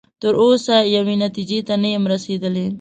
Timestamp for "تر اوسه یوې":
0.21-1.15